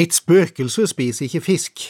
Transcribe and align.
Et 0.00 0.14
spøkelse 0.14 0.86
spiser 0.86 1.26
ikke 1.26 1.40
fisk. 1.44 1.80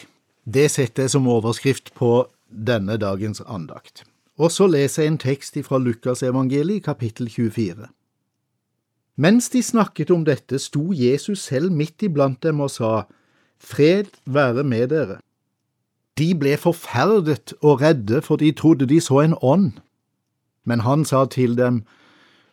Det 0.54 0.70
setter 0.70 1.04
jeg 1.04 1.10
som 1.12 1.28
overskrift 1.30 1.92
på 1.94 2.24
denne 2.50 2.96
dagens 2.98 3.38
andakt. 3.46 4.02
Og 4.34 4.50
så 4.50 4.66
leser 4.66 5.04
jeg 5.04 5.12
en 5.12 5.18
tekst 5.22 5.58
fra 5.62 5.78
Lukasevangeliet, 5.78 6.82
kapittel 6.82 7.28
24. 7.30 7.86
Mens 9.16 9.48
de 9.52 9.62
snakket 9.62 10.10
om 10.10 10.24
dette, 10.26 10.58
sto 10.58 10.90
Jesus 10.90 11.44
selv 11.44 11.70
midt 11.70 12.02
iblant 12.02 12.42
dem 12.42 12.64
og 12.64 12.72
sa, 12.74 13.04
Fred 13.62 14.10
være 14.26 14.64
med 14.64 14.88
dere. 14.90 15.20
De 16.18 16.32
ble 16.34 16.56
forferdet 16.58 17.54
og 17.62 17.78
redde, 17.84 18.22
for 18.26 18.42
de 18.42 18.50
trodde 18.50 18.90
de 18.90 18.98
så 19.00 19.20
en 19.22 19.38
ånd. 19.42 19.78
Men 20.64 20.82
han 20.82 21.04
sa 21.04 21.28
til 21.30 21.54
dem, 21.54 21.84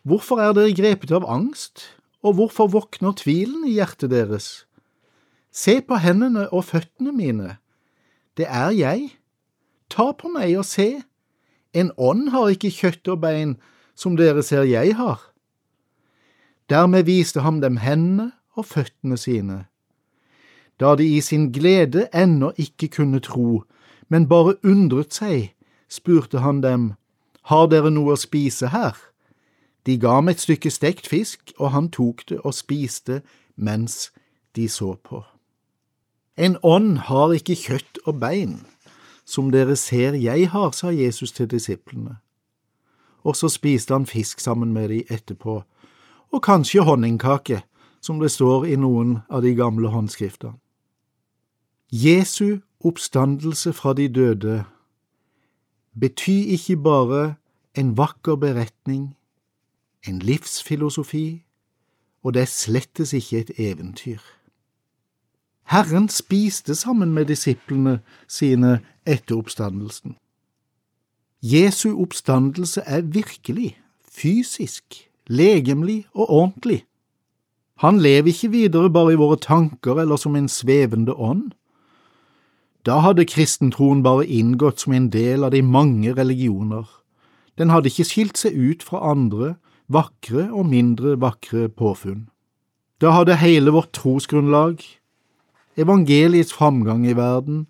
Hvorfor 0.06 0.38
er 0.38 0.54
dere 0.54 0.76
grepet 0.76 1.10
av 1.10 1.26
angst, 1.26 1.98
og 2.22 2.38
hvorfor 2.38 2.70
våkner 2.70 3.18
tvilen 3.18 3.66
i 3.66 3.74
hjertet 3.80 4.14
deres? 4.14 4.67
Se 5.58 5.80
på 5.82 5.96
hendene 5.98 6.46
og 6.54 6.68
føttene 6.68 7.12
mine, 7.12 7.56
det 8.38 8.46
er 8.46 8.70
jeg. 8.70 9.08
Ta 9.90 10.12
på 10.14 10.30
meg 10.30 10.52
og 10.60 10.66
se, 10.68 11.00
en 11.74 11.90
ånd 11.98 12.28
har 12.30 12.52
ikke 12.52 12.70
kjøtt 12.70 13.08
og 13.10 13.22
bein 13.24 13.56
som 13.98 14.14
dere 14.16 14.44
ser 14.46 14.68
jeg 14.68 14.94
har. 14.94 15.18
Dermed 16.70 17.08
viste 17.08 17.42
han 17.42 17.58
dem 17.64 17.80
hendene 17.82 18.30
og 18.54 18.68
føttene 18.70 19.18
sine. 19.18 19.64
Da 20.78 20.94
de 20.94 21.06
i 21.16 21.20
sin 21.20 21.48
glede 21.52 22.06
ennå 22.14 22.52
ikke 22.56 22.88
kunne 23.00 23.20
tro, 23.20 23.64
men 24.08 24.28
bare 24.28 24.54
undret 24.62 25.16
seg, 25.16 25.54
spurte 25.88 26.44
han 26.44 26.62
dem, 26.62 26.92
Har 27.48 27.66
dere 27.66 27.90
noe 27.90 28.12
å 28.14 28.20
spise 28.20 28.68
her? 28.70 28.94
De 29.86 29.96
ga 29.98 30.20
ham 30.20 30.28
et 30.28 30.40
stykke 30.40 30.70
stekt 30.70 31.08
fisk, 31.08 31.50
og 31.58 31.72
han 31.72 31.88
tok 31.90 32.28
det 32.28 32.38
og 32.44 32.54
spiste 32.54 33.22
mens 33.56 34.12
de 34.54 34.68
så 34.68 34.94
på. 35.02 35.24
En 36.38 36.56
ånd 36.62 36.98
har 36.98 37.32
ikke 37.34 37.56
kjøtt 37.58 37.98
og 38.06 38.20
bein, 38.22 38.60
som 39.26 39.50
dere 39.50 39.74
ser 39.76 40.14
jeg 40.14 40.46
har, 40.52 40.70
sa 40.70 40.92
Jesus 40.94 41.32
til 41.34 41.48
disiplene. 41.50 42.20
Og 43.26 43.34
så 43.36 43.50
spiste 43.50 43.94
han 43.94 44.06
fisk 44.06 44.40
sammen 44.40 44.70
med 44.72 44.88
de 44.88 45.02
etterpå, 45.10 45.62
og 46.30 46.42
kanskje 46.42 46.84
honningkake, 46.86 47.64
som 48.00 48.20
det 48.22 48.30
står 48.30 48.68
i 48.70 48.76
noen 48.78 49.18
av 49.26 49.42
de 49.42 49.56
gamle 49.58 49.90
håndskriftene. 49.90 50.54
Jesu 51.90 52.60
oppstandelse 52.84 53.72
fra 53.72 53.92
de 53.96 54.06
døde 54.08 54.64
betyr 55.98 56.54
ikke 56.54 56.76
bare 56.76 57.34
en 57.74 57.96
vakker 57.96 58.36
beretning, 58.36 59.16
en 60.06 60.18
livsfilosofi, 60.18 61.42
og 62.22 62.34
det 62.34 62.42
er 62.42 62.52
slettes 62.52 63.12
ikke 63.12 63.40
et 63.40 63.50
eventyr. 63.58 64.37
Herren 65.68 66.08
spiste 66.08 66.74
sammen 66.74 67.12
med 67.12 67.26
disiplene 67.28 67.98
sine 68.28 68.78
etter 69.06 69.36
oppstandelsen. 69.36 70.16
Jesu 71.42 71.92
oppstandelse 72.00 72.82
er 72.86 73.02
virkelig, 73.02 73.76
fysisk, 74.10 75.10
legemlig 75.26 76.06
og 76.14 76.30
ordentlig. 76.30 76.84
Han 77.84 78.00
lever 78.00 78.32
ikke 78.32 78.50
videre 78.50 78.90
bare 78.90 79.12
i 79.12 79.20
våre 79.20 79.36
tanker 79.36 80.00
eller 80.00 80.16
som 80.16 80.36
en 80.36 80.48
svevende 80.48 81.14
ånd. 81.14 81.52
Da 82.86 82.98
hadde 83.04 83.28
kristentroen 83.28 84.02
bare 84.02 84.26
inngått 84.26 84.80
som 84.80 84.96
en 84.96 85.10
del 85.12 85.44
av 85.44 85.52
de 85.52 85.62
mange 85.62 86.14
religioner. 86.16 86.88
Den 87.58 87.70
hadde 87.70 87.92
ikke 87.92 88.08
skilt 88.08 88.40
seg 88.40 88.56
ut 88.56 88.82
fra 88.82 89.02
andre, 89.10 89.58
vakre 89.86 90.48
og 90.48 90.66
mindre 90.72 91.18
vakre 91.20 91.68
påfunn. 91.68 92.30
Da 93.04 93.12
hadde 93.14 93.36
hele 93.36 93.70
vårt 93.76 93.92
trosgrunnlag, 93.92 94.80
evangeliets 95.78 96.52
framgang 96.54 97.06
i 97.06 97.16
verden 97.16 97.66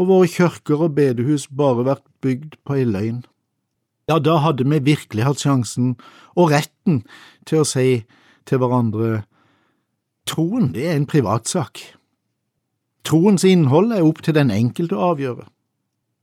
og 0.00 0.08
våre 0.08 0.28
kirker 0.30 0.86
og 0.86 0.96
bedehus 0.96 1.48
bare 1.48 1.86
vært 1.86 2.06
bygd 2.24 2.58
på 2.66 2.78
ei 2.78 2.86
løgn. 2.88 3.22
Ja, 4.10 4.18
da 4.18 4.38
hadde 4.42 4.66
vi 4.68 4.80
virkelig 4.82 5.24
hatt 5.24 5.42
sjansen 5.44 5.94
og 6.34 6.50
retten 6.52 7.02
til 7.46 7.62
å 7.62 7.68
si 7.68 8.02
til 8.48 8.58
hverandre 8.58 9.22
troen, 10.26 10.72
det 10.74 10.88
er 10.88 10.96
en 10.98 11.08
privatsak. 11.08 11.80
Troens 13.06 13.44
innhold 13.46 13.92
er 13.94 14.06
opp 14.06 14.22
til 14.22 14.36
den 14.36 14.50
enkelte 14.54 14.98
å 14.98 15.12
avgjøre. 15.12 15.46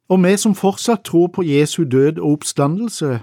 Og 0.10 0.24
vi 0.24 0.36
som 0.42 0.56
fortsatt 0.58 1.04
tror 1.06 1.30
på 1.36 1.46
Jesu 1.46 1.84
død 1.84 2.20
og 2.20 2.40
oppstandelse, 2.40 3.20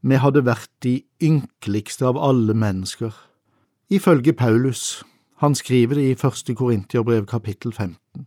vi 0.00 0.20
hadde 0.22 0.44
vært 0.46 0.70
de 0.84 1.00
ynkeligste 1.24 2.06
av 2.06 2.20
alle 2.22 2.54
mennesker. 2.54 3.10
Ifølge 3.90 4.32
Paulus, 4.32 5.02
han 5.38 5.54
skriver 5.54 5.94
det 5.94 6.10
i 6.10 6.14
første 6.18 6.54
Korintiabrev 6.54 7.26
kapittel 7.26 7.72
15. 7.72 8.26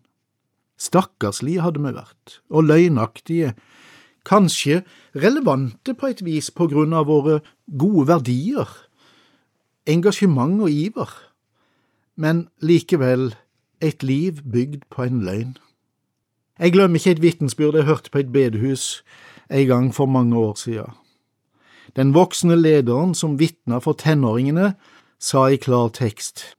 Stakkarslige 0.80 1.62
hadde 1.62 1.82
vi 1.84 1.92
vært, 1.94 2.38
og 2.50 2.64
løgnaktige, 2.70 3.54
kanskje 4.26 4.84
relevante 5.16 5.94
på 5.94 6.08
et 6.08 6.22
vis 6.26 6.52
på 6.56 6.70
grunn 6.72 6.94
av 6.96 7.10
våre 7.10 7.42
gode 7.68 8.08
verdier, 8.08 8.70
engasjement 9.90 10.62
og 10.62 10.72
iver, 10.72 11.12
men 12.16 12.48
likevel 12.62 13.34
et 13.82 14.04
liv 14.04 14.40
bygd 14.48 14.88
på 14.94 15.04
en 15.04 15.20
løgn. 15.26 15.58
Jeg 16.60 16.76
glemmer 16.78 17.02
ikke 17.02 17.18
et 17.18 17.22
vitensbyrd 17.22 17.76
jeg 17.76 17.90
hørte 17.90 18.14
på 18.14 18.22
et 18.22 18.32
bedehus 18.32 19.04
en 19.50 19.68
gang 19.68 19.92
for 19.96 20.06
mange 20.06 20.38
år 20.38 20.56
siden. 20.56 20.96
Den 21.96 22.14
voksne 22.16 22.56
lederen 22.56 23.16
som 23.18 23.40
vitna 23.40 23.82
for 23.84 24.00
tenåringene, 24.00 24.74
sa 25.20 25.50
i 25.52 25.58
klar 25.62 25.92
tekst 25.94 26.56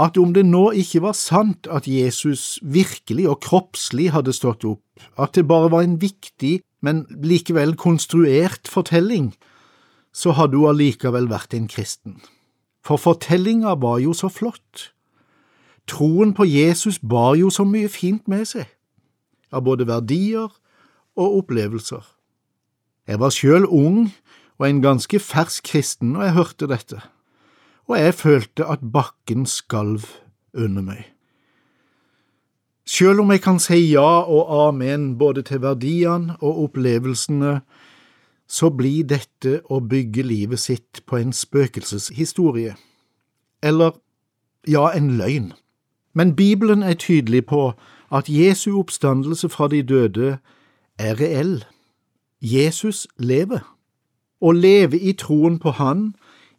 at 0.00 0.18
om 0.18 0.32
det 0.34 0.42
nå 0.46 0.72
ikke 0.74 1.04
var 1.04 1.14
sant 1.14 1.68
at 1.70 1.86
Jesus 1.86 2.58
virkelig 2.62 3.28
og 3.30 3.40
kroppslig 3.44 4.10
hadde 4.14 4.34
stått 4.34 4.66
opp, 4.66 4.82
at 5.18 5.34
det 5.38 5.46
bare 5.46 5.70
var 5.70 5.86
en 5.86 6.00
viktig, 6.02 6.60
men 6.82 7.04
likevel 7.22 7.76
konstruert 7.78 8.68
fortelling, 8.70 9.32
så 10.14 10.34
hadde 10.34 10.58
hun 10.58 10.74
allikevel 10.74 11.30
vært 11.30 11.54
en 11.54 11.68
kristen. 11.70 12.18
For 12.84 13.00
fortellinga 13.00 13.78
var 13.80 14.02
jo 14.02 14.12
så 14.12 14.28
flott. 14.28 14.90
Troen 15.88 16.34
på 16.34 16.46
Jesus 16.48 16.98
bar 16.98 17.34
jo 17.38 17.50
så 17.50 17.64
mye 17.64 17.88
fint 17.88 18.26
med 18.28 18.44
seg, 18.50 18.66
av 19.54 19.64
både 19.66 19.86
verdier 19.88 20.50
og 21.14 21.40
opplevelser. 21.42 22.02
Jeg 23.06 23.20
var 23.20 23.34
sjøl 23.34 23.66
ung 23.68 24.08
og 24.58 24.66
en 24.68 24.80
ganske 24.82 25.18
fersk 25.20 25.66
kristen 25.68 26.14
når 26.14 26.28
jeg 26.28 26.36
hørte 26.38 26.70
dette, 26.70 27.00
og 27.88 27.98
jeg 27.98 28.14
følte 28.14 28.66
at 28.66 28.84
bakken 28.92 29.46
skalv 29.46 30.06
under 30.54 30.82
meg. 30.82 31.02
Selv 32.86 33.20
om 33.20 33.30
jeg 33.32 33.40
kan 33.40 33.58
si 33.58 33.78
ja 33.92 34.20
og 34.28 34.68
amen 34.68 35.18
både 35.18 35.42
til 35.42 35.62
verdiene 35.62 36.36
og 36.40 36.62
opplevelsene, 36.68 37.60
så 38.48 38.68
blir 38.70 39.06
dette 39.08 39.60
å 39.72 39.80
bygge 39.80 40.22
livet 40.22 40.60
sitt 40.60 41.00
på 41.08 41.16
en 41.16 41.32
spøkelseshistorie, 41.32 42.74
eller 43.62 43.96
ja, 44.68 44.90
en 44.92 45.16
løgn. 45.16 45.52
Men 46.14 46.36
Bibelen 46.36 46.82
er 46.82 46.94
tydelig 46.94 47.46
på 47.46 47.72
at 48.12 48.28
Jesu 48.28 48.78
oppstandelse 48.78 49.48
fra 49.48 49.68
de 49.68 49.82
døde 49.82 50.38
er 50.98 51.20
reell. 51.20 51.64
Jesus 52.40 53.08
lever. 53.18 53.64
Å 54.40 54.52
leve 54.52 54.98
i 55.00 55.12
troen 55.16 55.58
på 55.58 55.70
Han, 55.80 56.12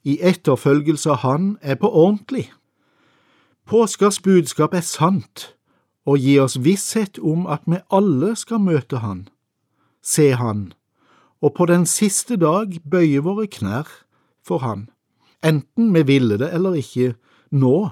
i 0.05 0.19
etterfølgelse 0.21 1.09
av 1.11 1.23
Han, 1.25 1.57
er 1.61 1.75
på 1.81 1.89
ordentlig. 1.89 2.51
Påskas 3.65 4.21
budskap 4.21 4.73
er 4.77 4.85
sant 4.85 5.55
og 6.05 6.21
gir 6.21 6.43
oss 6.43 6.59
visshet 6.61 7.17
om 7.17 7.47
at 7.49 7.65
vi 7.65 7.81
alle 7.89 8.35
skal 8.37 8.61
møte 8.61 9.01
Han, 9.01 9.25
se 10.05 10.31
Han, 10.37 10.71
og 11.41 11.55
på 11.57 11.65
den 11.65 11.85
siste 11.89 12.37
dag 12.37 12.77
bøye 12.85 13.23
våre 13.25 13.47
knær 13.49 13.89
for 14.45 14.61
Han, 14.61 14.87
enten 15.41 15.93
vi 15.95 16.05
ville 16.05 16.37
det 16.37 16.53
eller 16.53 16.77
ikke, 16.77 17.15
nå, 17.51 17.89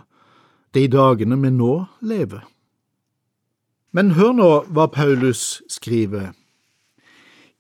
de 0.73 0.87
dagene 0.87 1.37
vi 1.41 1.49
nå 1.53 1.73
lever. 2.01 2.45
Men 3.93 4.13
hør 4.17 4.33
nå 4.33 4.49
hva 4.73 4.87
Paulus 4.89 5.61
skriver. 5.69 6.31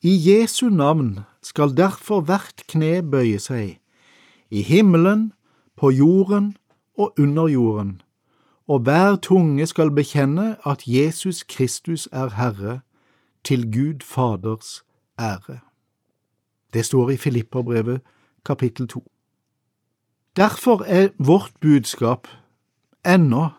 I 0.01 0.13
Jesu 0.17 0.69
navn 0.69 1.23
skal 1.45 1.75
derfor 1.77 2.25
hvert 2.25 2.65
kne 2.69 3.01
bøye 3.05 3.37
seg, 3.41 3.77
i 4.53 4.61
himmelen, 4.61 5.33
på 5.75 5.89
jorden 5.91 6.57
og 6.97 7.13
under 7.19 7.47
jorden, 7.47 8.01
og 8.67 8.79
hver 8.79 9.15
tunge 9.15 9.65
skal 9.65 9.91
bekjenne 9.91 10.55
at 10.65 10.83
Jesus 10.87 11.43
Kristus 11.43 12.09
er 12.11 12.29
Herre, 12.29 12.79
til 13.43 13.71
Gud 13.73 14.03
Faders 14.03 14.83
ære. 15.19 15.59
Det 16.73 16.85
står 16.85 17.09
i 17.09 17.17
Filipperbrevet 17.17 18.01
kapittel 18.45 18.87
to. 18.87 19.11
Derfor 20.35 20.83
er 20.83 21.09
vårt 21.17 21.51
budskap 21.61 22.27
ennå 23.05 23.49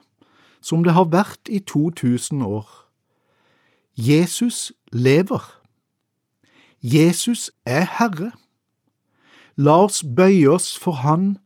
som 0.60 0.84
det 0.84 0.92
har 0.92 1.10
vært 1.12 1.48
i 1.48 1.58
2000 1.58 2.42
år. 2.42 2.68
Jesus 3.96 4.72
lever. 4.92 5.60
Jesus 6.82 7.50
er 7.66 7.84
Herre. 7.98 8.32
La 9.56 9.84
oss 9.84 10.02
bøye 10.02 10.48
oss 10.50 10.74
for 10.78 10.92
Han 11.04 11.38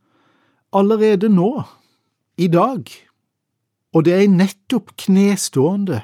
allerede 0.72 1.28
nå, 1.28 1.62
i 2.36 2.46
dag. 2.46 2.84
Og 3.92 4.04
det 4.04 4.14
er 4.14 4.28
nettopp 4.28 4.96
knestående, 4.96 6.02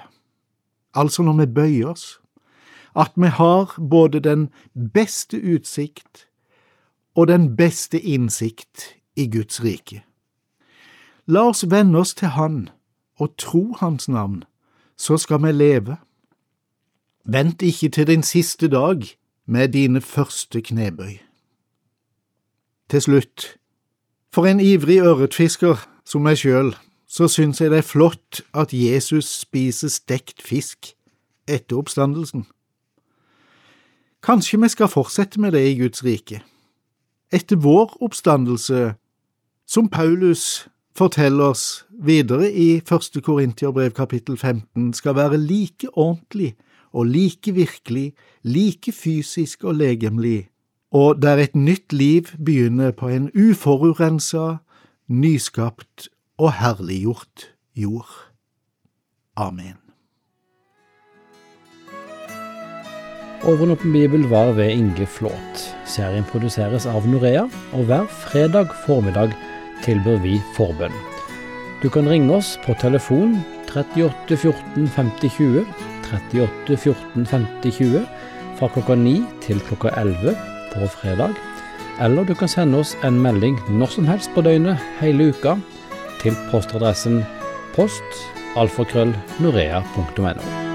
altså 0.94 1.22
når 1.22 1.32
vi 1.40 1.46
bøyer 1.46 1.88
oss, 1.88 2.20
at 2.96 3.12
vi 3.16 3.26
har 3.26 3.74
både 3.90 4.20
den 4.20 4.48
beste 4.94 5.40
utsikt 5.40 6.26
og 7.14 7.28
den 7.28 7.56
beste 7.56 8.00
innsikt 8.00 8.96
i 9.16 9.28
Guds 9.30 9.64
rike. 9.64 10.04
La 11.26 11.48
oss 11.48 11.64
vende 11.70 11.98
oss 11.98 12.14
til 12.14 12.28
Han 12.28 12.68
og 13.16 13.36
tro 13.38 13.72
Hans 13.80 14.08
navn, 14.08 14.44
så 14.96 15.16
skal 15.16 15.42
vi 15.42 15.52
leve. 15.52 15.96
Vent 17.24 17.62
ikke 17.62 17.88
til 17.88 18.06
din 18.06 18.22
siste 18.22 18.68
dag 18.68 19.02
med 19.46 19.68
dine 19.68 20.00
første 20.00 20.60
knebøy. 20.60 21.33
Til 22.90 23.00
slutt, 23.00 23.56
for 24.34 24.46
en 24.46 24.60
ivrig 24.60 24.98
ørretfisker 25.00 25.80
som 26.04 26.24
meg 26.26 26.40
sjøl, 26.40 26.74
så 27.08 27.28
syns 27.30 27.60
jeg 27.60 27.70
det 27.70 27.80
er 27.80 27.86
flott 27.86 28.42
at 28.52 28.74
Jesus 28.74 29.28
spiser 29.44 29.92
stekt 29.92 30.42
fisk 30.42 30.92
etter 31.48 31.78
oppstandelsen. 31.78 32.44
Kanskje 34.24 34.60
vi 34.60 34.68
skal 34.72 34.88
fortsette 34.88 35.40
med 35.40 35.52
det 35.52 35.62
i 35.68 35.78
Guds 35.78 36.04
rike. 36.04 36.40
Etter 37.32 37.56
vår 37.60 37.96
oppstandelse, 38.04 38.94
som 39.66 39.88
Paulus 39.88 40.66
forteller 40.96 41.52
oss 41.52 41.84
videre 41.90 42.50
i 42.52 42.80
første 42.88 43.20
Korintiabrev 43.20 43.90
kapittel 43.96 44.36
15, 44.36 44.92
skal 44.94 45.16
være 45.16 45.38
like 45.38 45.88
ordentlig 45.92 46.54
og 46.92 47.06
like 47.06 47.54
virkelig, 47.54 48.12
like 48.42 48.92
fysisk 48.92 49.64
og 49.64 49.74
legemlig, 49.74 50.48
og 50.94 51.22
der 51.22 51.40
et 51.42 51.56
nytt 51.58 51.92
liv 51.92 52.30
begynner 52.38 52.92
på 52.94 53.08
en 53.10 53.30
uforurensa, 53.34 54.60
nyskapt 55.08 56.08
og 56.38 56.52
herliggjort 56.60 57.48
jord. 57.74 58.10
Amen. 59.36 59.74
Overåpen 63.42 63.92
bibel 63.92 64.28
var 64.30 64.52
ved 64.52 64.70
Inge 64.70 65.06
Flåt. 65.06 65.66
Serien 65.84 66.24
produseres 66.30 66.86
av 66.86 67.04
Norea, 67.10 67.48
og 67.74 67.90
hver 67.90 68.06
fredag 68.06 68.70
formiddag 68.86 69.34
tilbyr 69.84 70.22
vi 70.22 70.38
forbønn. 70.54 70.94
Du 71.82 71.90
kan 71.92 72.08
ringe 72.08 72.38
oss 72.38 72.54
på 72.64 72.72
telefon 72.80 73.36
38 73.68 74.38
14 74.38 74.88
50 74.94 75.36
20, 75.36 75.66
38 76.14 76.78
14 76.78 77.26
50 77.26 77.78
20, 77.82 78.08
fra 78.56 78.70
klokka 78.70 78.94
9 78.94 79.18
til 79.42 79.60
klokka 79.66 79.92
11 79.98 80.53
på 80.74 80.90
fredag. 80.98 81.34
Eller 82.02 82.26
du 82.26 82.34
kan 82.34 82.50
sende 82.50 82.82
oss 82.82 82.96
en 83.06 83.20
melding 83.22 83.58
når 83.70 83.94
som 83.96 84.10
helst 84.10 84.34
på 84.34 84.42
døgnet 84.44 84.82
hele 85.00 85.30
uka 85.30 85.56
til 86.22 86.36
postadressen 86.50 87.22
post 87.76 88.22
alfakrøll 88.58 89.14
norea.no. 89.42 90.73